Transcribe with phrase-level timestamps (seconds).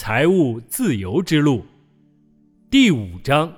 [0.00, 1.66] 财务自由之路，
[2.70, 3.52] 第五章：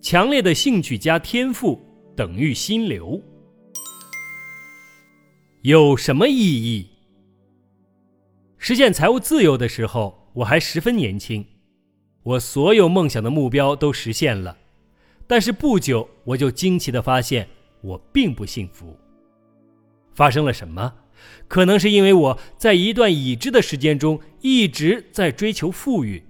[0.00, 1.80] 强烈的兴趣加天赋
[2.16, 3.22] 等于心流。
[5.62, 6.88] 有什么意义？
[8.58, 11.46] 实现财务自由的时候，我还十分年轻，
[12.24, 14.58] 我所有梦想的目标都实现了，
[15.28, 17.48] 但是不久我就惊奇的发现，
[17.80, 18.98] 我并不幸福。
[20.14, 20.92] 发生了什么？
[21.48, 26.22] 可能是因为我在一段已知的时间中一直在追求富裕，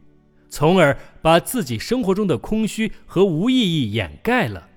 [0.48, 4.68] 从而把自己生活中的空虚和无意义掩盖了。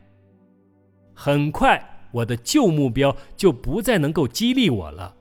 [1.14, 5.16] 很快，我的旧目标就不再能够激励我了，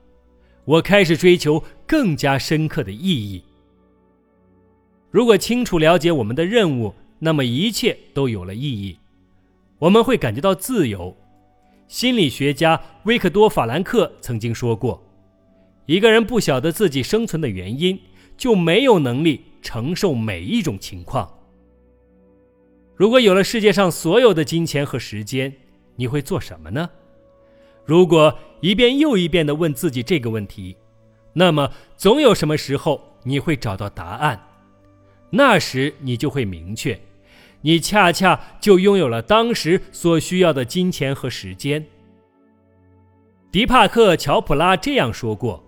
[0.65, 3.43] 我开始追求更加深刻的意义。
[5.09, 8.97] 如果清楚了解我们的任务，那么一切都有了意义，
[9.79, 11.15] 我们会感觉到自由。
[11.87, 15.03] 心理学家维克多·法兰克曾经说过
[15.85, 17.99] ：“一个人不晓得自己生存的原因，
[18.35, 21.39] 就没有能力承受每一种情况。”
[22.95, 25.53] 如果有了世界上所有的金钱和时间，
[25.95, 26.89] 你会做什么呢？
[27.85, 30.77] 如果一遍又一遍地问自己这个问题，
[31.33, 34.41] 那么总有什么时候你会找到答案，
[35.29, 36.99] 那时你就会明确。
[37.65, 41.83] 你恰恰就拥有了当时所需要的金钱和时间。
[43.51, 45.63] 迪帕克·乔普拉这样说过：“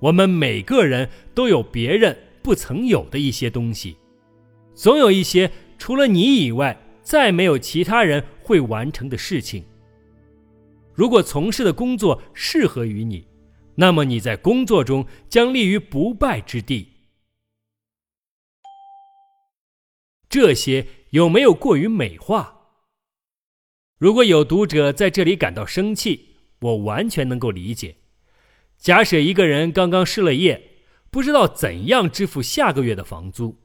[0.00, 3.98] 我们每个人都有别人不曾有的一些东西，
[4.74, 9.62] 总有一些除了你以外再没有其他人会完成的事情。
[10.94, 13.26] 如果从事的工作适合于你，
[13.74, 16.88] 那么你在工作中将立于不败之地。”
[20.30, 20.86] 这些。
[21.10, 22.54] 有没有过于美化？
[23.98, 27.96] 如果有读者在这里感到生气，我完全能够理解。
[28.76, 30.72] 假设一个人刚刚失了业，
[31.10, 33.56] 不知道怎样支付下个月的房租，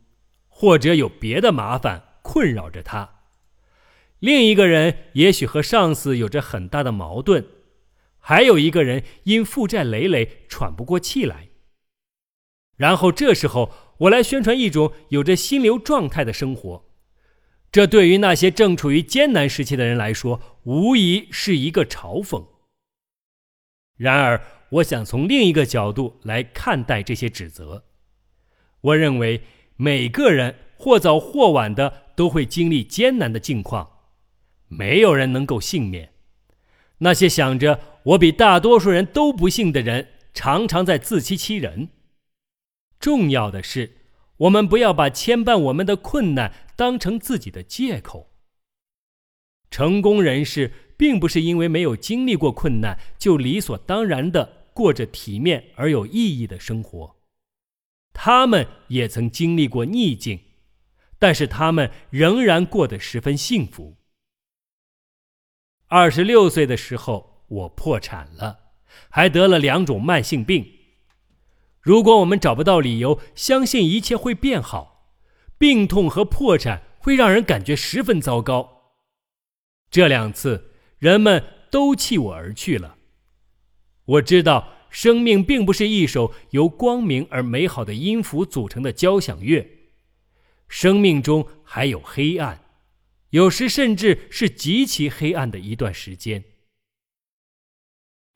[0.47, 3.25] 或者有别的麻烦困扰着他；
[4.19, 7.44] 另一个人也许和上司有着很大的矛盾；
[8.19, 11.50] 还有一个人因负债累累喘不过气来。
[12.78, 16.93] 然后这时候，我来宣传一种有着心流状态的生活。
[17.73, 22.45] 这对于那些正处于艰难时期的人来说，无疑是一个嘲讽。
[23.97, 24.39] 然而，
[24.69, 27.85] 我想从另一个角度来看待这些指责。
[28.79, 29.41] 我认为，
[29.75, 33.89] 每个人或早或晚的都会经历艰难的境况，
[34.67, 36.13] 没有人能够幸免。
[37.00, 41.89] 那些想着我比大多数人都不幸的人，常常在自欺欺人。
[43.00, 44.03] 重要的是。
[44.44, 48.31] 我们不要把牵绊我们的困难当成自己的借口。
[49.70, 57.16] 成功人士并不是因为没有经历过困难就理所当然的过着体面而有意义的生活，
[58.12, 60.40] 他们也曾经历过逆境，
[61.18, 63.96] 但是他们仍然过得十分幸福。
[65.88, 68.60] 二十六岁的时候，我破产了，
[69.10, 70.82] 还得了两种慢性病。
[71.83, 75.17] 如果我们找不到理由相信一切会变好，
[75.57, 78.95] 病痛和破产会让人感觉十分糟糕。
[79.91, 82.97] 这两次，人们都弃我而去了。
[84.05, 89.69] 我知道，生命并不是一首由光明而美好的音符组成的交响乐，
[90.69, 92.63] 生命中还有黑暗，
[93.31, 96.45] 有时甚至是极其黑暗的一段时间。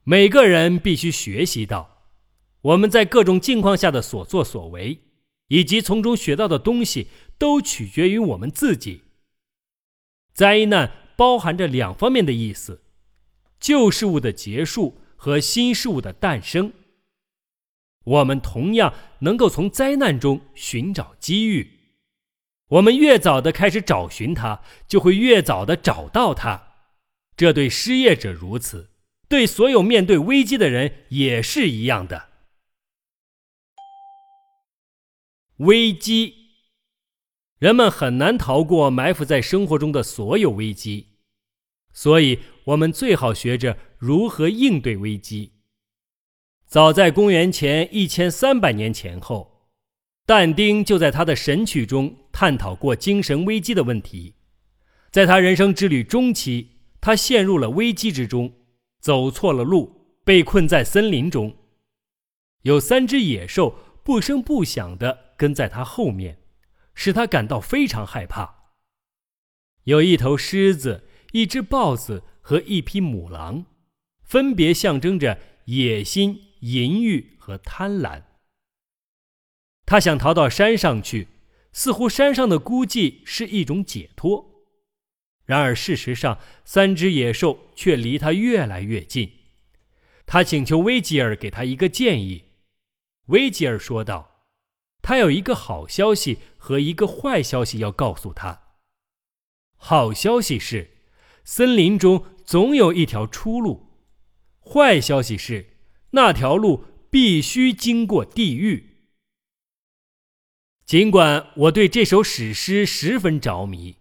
[0.04, 1.97] 每个人必须学习到。
[2.62, 5.00] 我们在各种境况下的所作所为，
[5.48, 7.08] 以及从中学到的东西，
[7.38, 9.02] 都取决于我们自己。
[10.34, 12.82] 灾难包含着两方面的意思：
[13.60, 16.72] 旧事物的结束和新事物的诞生。
[18.04, 21.78] 我们同样能够从灾难中寻找机遇。
[22.68, 26.68] 我们越早的开始找寻它，就会越早的找到它。
[27.36, 28.90] 这对失业者如此，
[29.28, 32.28] 对所有面对危机的人也是一样的。
[35.58, 36.34] 危机，
[37.58, 41.08] 人们很难逃过埋伏在生活中的所有危机，
[41.92, 45.54] 所以我们最好学着如何应对危机。
[46.64, 49.72] 早在公元前一千三百年前后，
[50.24, 54.36] 但丁就在他的《神曲》中探讨过精神危机的问题。
[55.10, 56.68] 在他人生之旅中期，
[57.00, 58.52] 他陷入了危机之中，
[59.00, 61.56] 走错了路，被困在森林中，
[62.62, 63.74] 有三只野兽
[64.08, 65.34] 不声不响的。
[65.36, 66.38] 跟在他后面，
[66.94, 68.72] 使他感到非常害怕。
[69.84, 73.66] 有一头狮子、一只豹子和一匹母狼，
[74.22, 78.22] 分别象征着野心、淫欲和贪婪。
[79.84, 81.28] 他想逃到山上去，
[81.72, 84.64] 似乎山上的孤寂是一种解脱。
[85.44, 89.30] 然而事实上，三只野兽却离他越来越近。
[90.24, 92.46] 他请求维吉尔给他一个建议。
[93.28, 94.44] 维吉尔说道
[95.00, 98.62] ：“他有一个好消息和一个坏消息要告诉他。
[99.76, 100.98] 好消息是，
[101.44, 103.90] 森林中总有一条出路；
[104.60, 105.76] 坏消息是，
[106.10, 108.86] 那条路必须经过地狱。”
[110.86, 113.96] 尽管我对这首史诗十分着迷，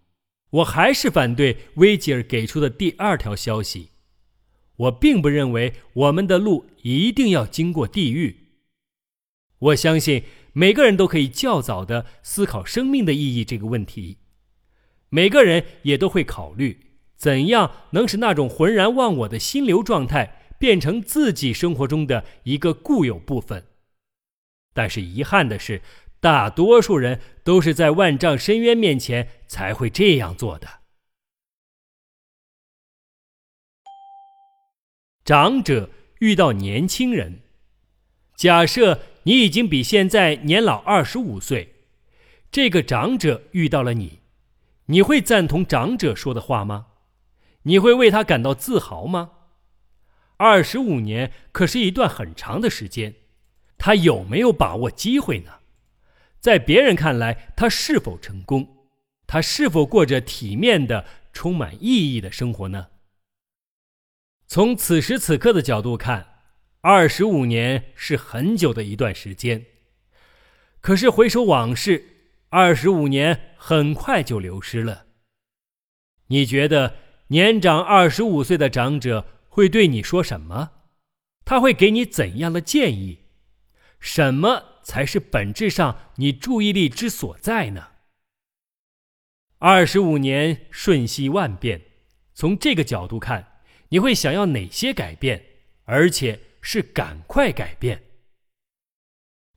[0.51, 3.89] 我还是反对维吉尔给出的第二条消息。
[4.77, 8.46] 我并不认为我们的路一定要经过地狱。
[9.59, 10.23] 我相信
[10.53, 14.17] 每个人都可以较早的思考生命的意义这个问题。
[15.09, 16.79] 每个人也都会考虑
[17.15, 23.65] 怎样能使那种浑然忘我的心流状态变成自己生活中的一个固有部分。
[24.73, 25.81] 但是遗憾的是。
[26.19, 30.67] 大多数人都是在万丈深渊面前才会这样做的。
[35.23, 37.41] 长者遇到年轻人，
[38.35, 41.75] 假设你已经比现在年老二十五岁，
[42.49, 44.21] 这个长者遇到了你，
[44.85, 46.87] 你会赞同长者说的话吗？
[47.63, 49.31] 你会为他感到自豪吗？
[50.37, 53.15] 二十五年可是一段很长的时间，
[53.77, 55.51] 他有没有把握机会呢？
[56.39, 58.87] 在别人看来，他是否成功？
[59.27, 62.87] 他是否过着体面的、充满意义的生活呢？
[64.47, 66.36] 从此时此刻的角度看，
[66.81, 69.65] 二十五年是很久的一段时间。
[70.79, 75.05] 可是回首往事，二十五年很快就流失了。
[76.27, 76.95] 你觉得
[77.27, 80.71] 年长二十五岁的长者会对你说什么？
[81.43, 83.25] 他会给你怎样的建议？
[83.99, 84.63] 什么？
[84.83, 87.89] 才是本质上你注意力之所在呢。
[89.57, 91.81] 二十五年瞬息万变，
[92.33, 93.59] 从这个角度看，
[93.89, 95.43] 你会想要哪些改变，
[95.83, 98.03] 而且是赶快改变？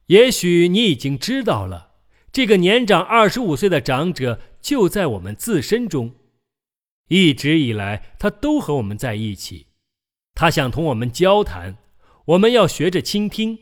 [0.07, 1.97] 也许你已经知道了，
[2.31, 6.15] 这个年长二十五岁的长者就在我们自身中，
[7.09, 9.67] 一直以来他都和我们在一起，
[10.35, 11.79] 他想同我们交谈，
[12.27, 13.59] 我们要学着倾听。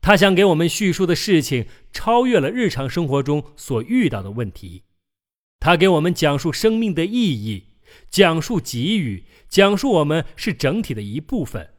[0.00, 4.84] 他想给我们叙述的事情超越了日常生活中所遇到的问题，
[5.58, 7.74] 他给我们讲述生命的意义，
[8.08, 11.74] 讲述给予，讲述我们是整体的一部分。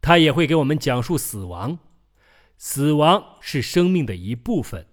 [0.00, 1.78] 他也会给我们讲述死亡，
[2.56, 4.86] 死亡是生命的一部分。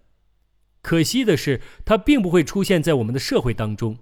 [0.81, 3.97] 可惜的是，他并不会出现在我们的社会当中，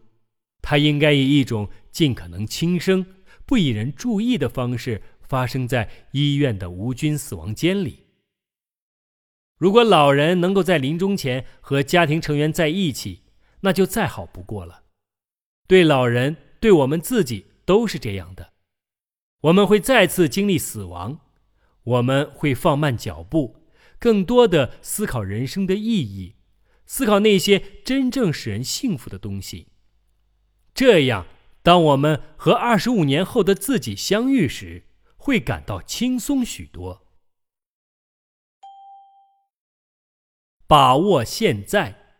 [0.61, 3.05] 他应该以一种尽可能轻生、
[3.45, 8.05] 不引人注意的方式发生在医院的无菌死亡间里。
[9.57, 13.23] 如果老人能够在临终前和家庭成员在一起，
[13.61, 14.83] 那就再好不过了。
[15.65, 18.54] 对老人，对我们自己都是这样的。
[19.45, 21.19] 我们会再次经历死亡，
[21.83, 23.63] 我们会放慢脚步，
[23.99, 26.35] 更多的思考人生的意义，
[26.87, 29.67] 思考那些真正使人幸福的东西。
[30.73, 31.27] 这样，
[31.61, 37.03] 当我们和二十五年后的自己相遇时，会感到轻松许多。
[40.65, 42.17] 把握现在，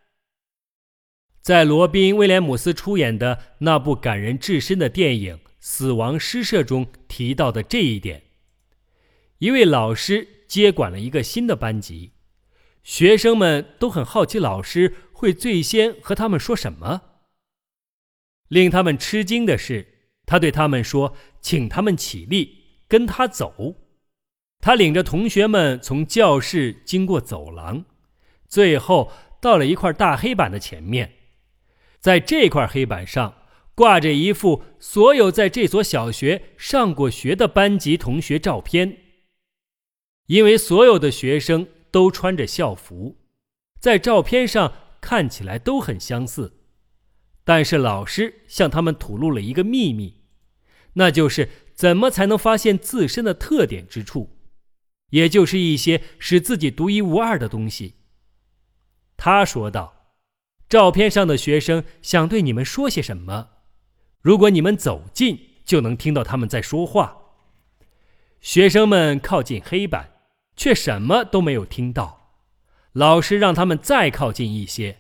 [1.42, 8.22] 在罗宾·威廉姆斯出演的那部感人至深的电影《死亡诗社》中提到的这一点：
[9.40, 12.12] 一位老师接管了一个新的班级，
[12.84, 17.02] 学生们都很好奇老师会最先和他们说什么。
[18.48, 23.78] 令他们吃惊的是，他对他们说：“请他们起立，跟他走。”
[24.62, 27.86] 他领着同学们从教室经过走廊。
[28.48, 31.16] 最后到了一块大黑板的前面，
[32.00, 33.34] 在这块黑板上
[33.76, 38.98] 挂着一幅所有在这所小学上过学的班级同学照片。
[40.28, 43.18] 因为所有的学生都穿着校服，
[43.80, 46.62] 在照片上看起来都很相似，
[47.44, 50.24] 但是老师向他们吐露了一个秘密，
[50.94, 54.40] 那就是怎么才能发现自身的特点之处，
[55.12, 57.96] 也就是一些使自己独一无二的东西。
[59.16, 60.16] 他说道
[60.68, 63.50] ：“照片上的学生想对你们说些什么？
[64.26, 67.16] 如果你们走近，就能听到他们在说话。”
[68.42, 70.14] 学生们靠近黑板，
[70.56, 72.40] 却什么都没有听到。
[72.94, 74.98] 老师让他们再靠近一些，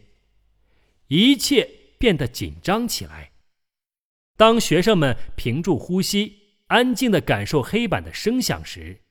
[1.07, 1.67] 一切
[1.97, 3.31] 变得紧张起来。
[4.37, 9.01] 当学生们屏住呼吸，安静的感受黑板的声响时，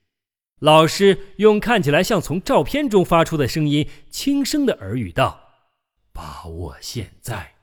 [0.61, 5.41] 老师用看起来像从照片中发出的声音，轻声的耳语道
[6.13, 7.54] ：“把握现在。”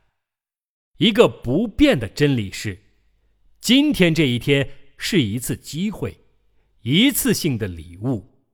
[1.03, 2.79] 一个不变的真理是：
[3.61, 6.17] 今天这一天是一次机会，
[6.83, 8.45] 一次性的礼物。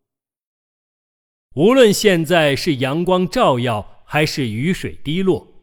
[1.57, 5.61] 无论现在是阳光照耀，还是雨水滴落，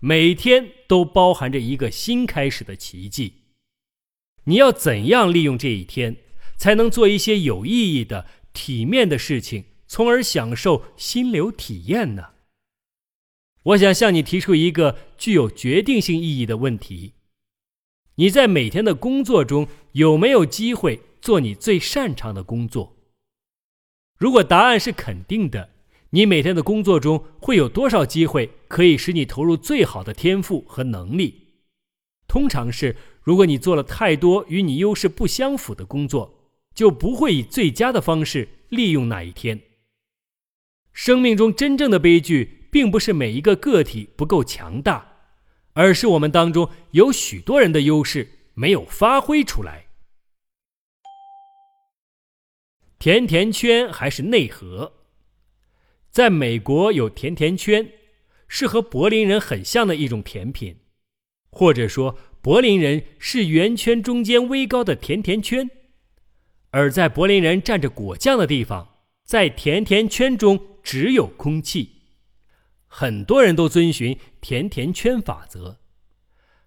[0.00, 3.34] 每天都包含着一个新开始的奇迹。
[4.46, 6.16] 你要怎样利用这一天，
[6.56, 12.30] 才能做一些有意义的、体面的事情，从而享受心流体验呢？
[13.66, 17.14] 我想向你提出一个具有决定性意义的问题：
[18.14, 22.96] 你在每天的工作中有没有机会做你最擅长的工作？
[24.16, 25.70] 如果答案是肯定的，
[26.10, 31.34] 你每天的工作中会有多少机会可以使你投入最好的天赋和能力？
[32.28, 39.60] 通常是，如果你做了太多与你优势不相符的工作，就不会以最佳的方式利用那一天。
[40.92, 42.55] 生命中真正的悲剧。
[42.76, 45.14] 并不是每一个个体不够强大，
[45.72, 49.86] 而是我们当中有许多人的优势没有发挥出来。
[52.98, 54.92] 甜甜圈还是内核？
[56.10, 57.90] 在美国有甜甜圈，
[58.46, 60.76] 是和柏林人很像的一种甜品，
[61.48, 65.70] 或者说柏林人是圆圈中间微高的甜甜圈，
[66.72, 71.95] 而在柏林人蘸着果酱的地方，在甜甜圈中只有空气。
[72.86, 75.80] 很多人都遵循甜甜圈法则，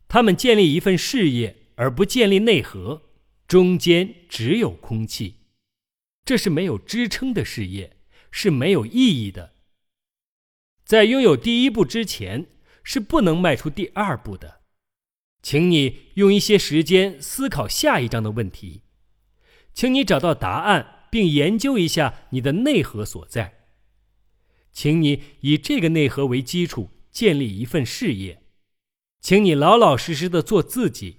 [0.07, 3.03] 他们建立一份事业而不建立内核，
[3.47, 5.37] 中间只有空气，
[6.23, 7.97] 这是没有支撑的事业，
[8.29, 9.53] 是没有意义的。
[10.83, 12.47] 在拥有第一步之前，
[12.83, 14.61] 是不能迈出第二步的。
[15.41, 18.81] 请你用一些时间思考下一章的问题，
[19.73, 23.58] 请你找到答案，并研究一下你的内核所在。
[24.79, 28.41] 请你以这个内核为基础建立一份事业，
[29.19, 31.17] 请你老老实实的做自己，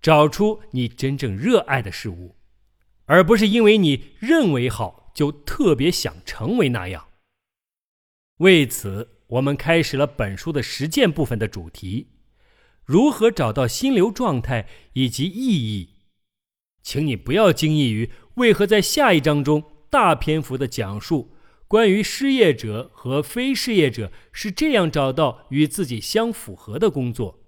[0.00, 2.36] 找出你真正热爱的事物，
[3.06, 7.08] 而不是因为你认为好就特别想成为那样。
[8.36, 12.12] 为此，我们开始了本书的实践部分的主题：
[12.84, 15.96] 如何找到心流状态以及意义。
[16.80, 21.34] 请你不要惊异于为何在下一章中大篇幅的讲述。
[21.70, 27.44] 关于失业者和非失业者是这样找到与自己相符合的工作，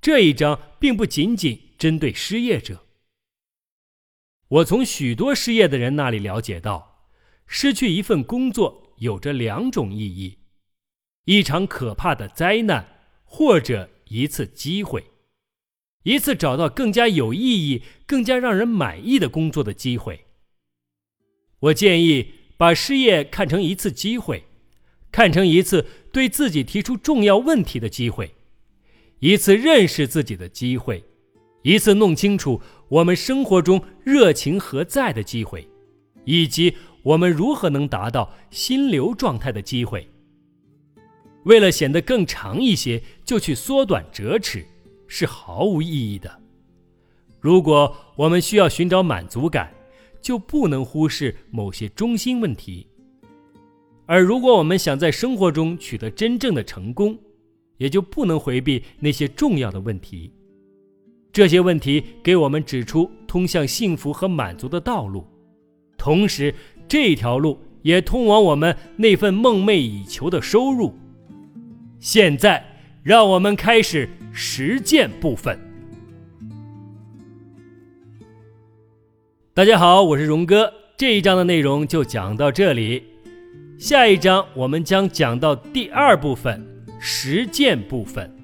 [0.00, 2.86] 这一章并不仅仅针对失业者。
[4.48, 7.10] 我从许多失业的人那里了解到，
[7.46, 10.38] 失去一份工作有着两种意义：
[11.26, 15.04] 一场可怕的灾难，或者一次机会，
[16.04, 20.24] 一次找到更加有意义、更加让人满意的工作的机会。
[21.58, 22.40] 我建议。
[22.62, 24.44] 把失业看成一次机会，
[25.10, 28.36] 看成一次对自己提出重要问题的机会，
[29.18, 31.02] 一次认识自己的机会，
[31.62, 35.68] 一次弄清楚我们生活中热情何在的机会，
[36.24, 40.08] 以及我们如何能达到心流状态的机会。
[41.42, 44.64] 为了显得更长一些，就去缩短折尺，
[45.08, 46.40] 是毫无意义的。
[47.40, 49.74] 如果我们需要寻找满足感，
[50.22, 52.86] 就不能忽视某些中心问题，
[54.06, 57.18] 而如果我们想在生活中取得真正的成功，
[57.76, 60.32] 也就不能回避那些重要的问题。
[61.32, 65.26] 这些问题给我们指出通向幸福和满足的道路，
[65.98, 66.54] 同时
[66.86, 70.94] 这条路也通往我们那份梦寐以求的收入。
[71.98, 72.64] 现在，
[73.02, 75.58] 让我们开始实践部分。
[79.54, 80.72] 大家好，我是荣哥。
[80.96, 83.02] 这一章的内容就讲到这里，
[83.78, 86.66] 下一章我们将讲到第二部分
[86.98, 88.34] 实践部分。